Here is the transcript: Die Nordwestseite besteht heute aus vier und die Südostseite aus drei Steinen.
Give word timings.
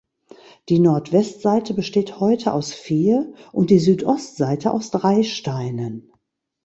Die 0.69 0.79
Nordwestseite 0.79 1.75
besteht 1.75 2.19
heute 2.19 2.53
aus 2.53 2.73
vier 2.73 3.35
und 3.51 3.69
die 3.69 3.77
Südostseite 3.77 4.71
aus 4.71 4.89
drei 4.89 5.21
Steinen. 5.21 6.11